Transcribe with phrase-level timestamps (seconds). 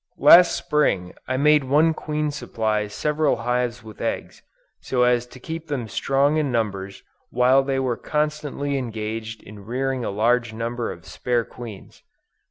[0.17, 4.41] Last Spring, I made one queen supply several hives with eggs,
[4.79, 10.03] so as to keep them strong in numbers while they were constantly engaged in rearing
[10.03, 12.01] a large number of spare queens.